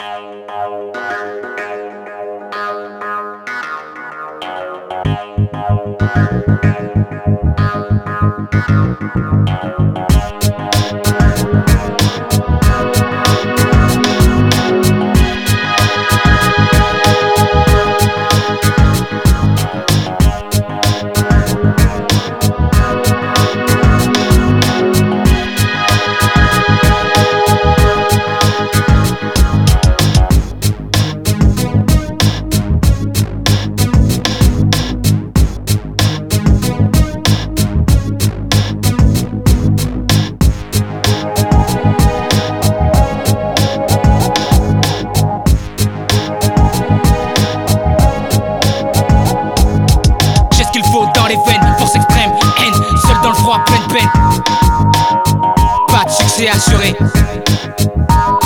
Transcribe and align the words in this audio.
J'ai 0.00 0.06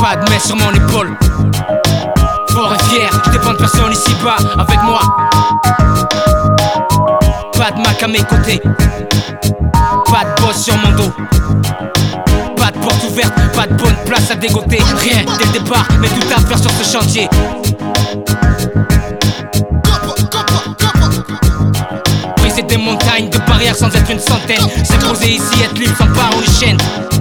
pas 0.00 0.16
de 0.16 0.30
main 0.30 0.38
sur 0.38 0.56
mon 0.56 0.70
épaule. 0.72 1.16
Fort 2.50 2.74
et 2.74 2.82
fier, 2.84 3.08
je 3.24 3.30
dépends 3.30 3.52
de 3.52 3.58
personne 3.58 3.92
ici-bas 3.92 4.36
avec 4.58 4.82
moi. 4.82 5.00
Pas 7.56 7.70
de 7.70 7.80
Mac 7.80 8.02
à 8.02 8.08
mes 8.08 8.18
côtés, 8.18 8.60
pas 10.10 10.24
de 10.24 10.42
boss 10.42 10.62
sur 10.62 10.76
mon 10.76 10.90
dos. 10.96 11.12
Pas 12.56 12.70
de 12.70 12.78
porte 12.78 13.02
ouverte, 13.10 13.32
pas 13.54 13.66
de 13.66 13.74
bonne 13.74 13.96
place 14.04 14.30
à 14.30 14.34
dégoter. 14.34 14.82
Rien 14.98 15.24
dès 15.38 15.46
le 15.46 15.60
départ, 15.60 15.88
mais 16.00 16.08
tout 16.08 16.28
à 16.36 16.40
faire 16.40 16.58
sur 16.58 16.70
ce 16.70 16.84
chantier. 16.98 17.28
Briser 22.36 22.62
des 22.62 22.76
montagnes 22.76 23.30
de 23.30 23.38
barrières 23.38 23.76
sans 23.76 23.88
être 23.94 24.10
une 24.10 24.20
centaine. 24.20 24.68
S'imposer 24.84 25.30
ici, 25.30 25.62
être 25.64 25.78
libre 25.78 25.96
sans 25.96 26.12
part 26.12 26.30
ou 26.36 26.40
les 26.40 27.11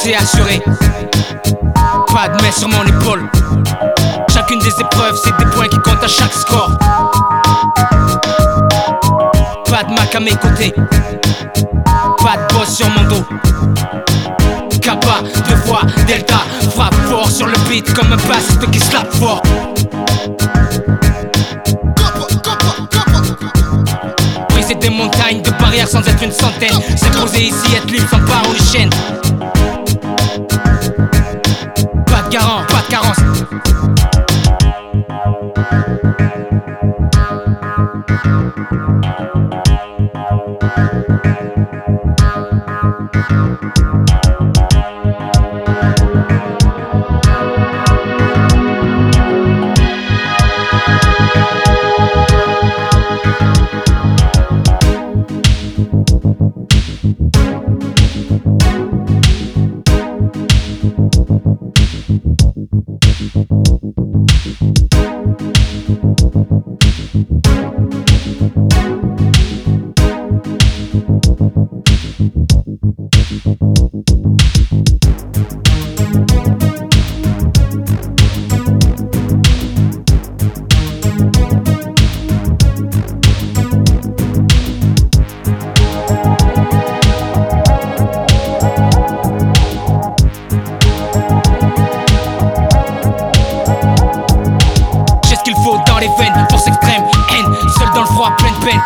Succès 0.00 0.14
assuré. 0.14 0.62
Pas 2.12 2.28
de 2.28 2.42
main 2.42 2.50
sur 2.50 2.68
mon 2.68 2.84
épaule. 2.84 3.28
Chacune 4.32 4.58
des 4.60 4.80
épreuves, 4.80 5.18
c'est 5.22 5.36
des 5.36 5.44
points 5.50 5.68
qui 5.68 5.76
comptent 5.78 6.02
à 6.02 6.08
chaque 6.08 6.32
score. 6.32 6.70
Pas 9.68 9.84
de 9.84 9.92
Mac 9.92 10.14
à 10.14 10.20
mes 10.20 10.30
côtés. 10.30 10.72
Pas 12.18 12.36
de 12.36 12.54
boss 12.54 12.76
sur 12.76 12.88
mon 12.88 13.08
dos. 13.08 13.24
Kappa, 14.80 15.22
deux 15.48 15.56
fois, 15.66 15.82
Delta, 16.06 16.38
frappe 16.74 16.94
fort 17.06 17.30
sur 17.30 17.46
le 17.46 17.58
beat 17.68 17.92
comme 17.92 18.12
un 18.12 18.28
bassiste 18.28 18.70
qui 18.70 18.80
slappe 18.80 19.12
fort. 19.14 19.42
Briser 24.48 24.76
des 24.76 24.90
montagnes 24.90 25.42
de 25.42 25.50
barrières 25.50 25.88
sans 25.88 26.06
être 26.08 26.22
une 26.22 26.32
centaine. 26.32 26.80
S'imposer 26.96 27.42
ici, 27.42 27.74
être 27.76 27.90
libre 27.90 28.08
sans 28.08 28.20
part 28.20 28.44
ou 28.48 28.54
J'ai 41.56 41.64
les 96.00 96.08
veines, 96.18 96.46
force 96.50 96.66
extrême, 96.66 97.02
haine, 97.30 97.54
seul 97.78 97.88
dans 97.94 98.00
le 98.00 98.06
froid, 98.06 98.30
pleine 98.38 98.54
peine. 98.64 98.80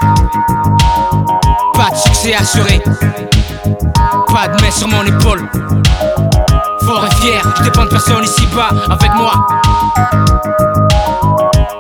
Pas 1.75 1.91
de 1.91 1.97
succès 1.97 2.35
assuré, 2.35 2.83
pas 4.29 4.49
de 4.49 4.63
main 4.63 4.71
sur 4.71 4.89
mon 4.89 5.05
épaule. 5.05 5.49
Fort 6.85 7.07
et 7.07 7.15
fier, 7.23 7.41
je 7.59 7.63
dépends 7.63 7.85
de 7.85 7.91
personne 7.91 8.25
ici-bas 8.25 8.71
avec 8.91 9.15
moi. 9.15 9.33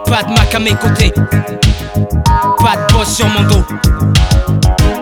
Pas 0.06 0.22
de 0.22 0.32
Mac 0.32 0.54
à 0.54 0.58
mes 0.60 0.74
côtés, 0.74 1.12
pas 1.12 2.76
de 2.76 2.92
boss 2.92 3.08
sur 3.08 3.26
mon 3.28 3.42
dos. 3.42 3.64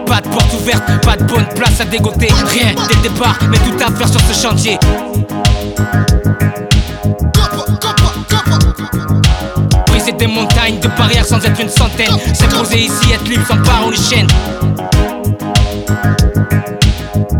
Pas 0.06 0.20
de 0.20 0.28
porte 0.28 0.52
ouverte, 0.54 1.04
pas 1.04 1.16
de 1.16 1.24
bonne 1.24 1.46
place 1.54 1.80
à 1.80 1.84
dégoter. 1.84 2.28
Rien 2.46 2.74
dès 2.88 2.94
le 2.94 3.02
départ, 3.02 3.38
mais 3.50 3.58
tout 3.58 3.76
à 3.82 3.90
faire 3.90 4.08
sur 4.08 4.20
ce 4.20 4.32
chantier 4.32 4.78
des 10.22 10.28
montagnes 10.28 10.78
de 10.78 10.86
barrières 10.86 11.26
sans 11.26 11.44
être 11.44 11.60
une 11.60 11.68
centaine. 11.68 12.16
J'ai 12.38 12.46
posé 12.46 12.78
ici, 12.78 13.12
être 13.12 13.24
libre 13.24 13.44
sans 13.44 13.56
barre 13.56 13.88
ou 13.88 13.90
les 13.90 13.96
chaînes. 13.96 14.28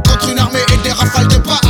Contre 0.05 0.31
une 0.33 0.39
armée 0.41 0.59
et 0.73 0.83
des 0.83 0.91
rafales 0.91 1.29
de 1.29 1.37
bas. 1.37 1.62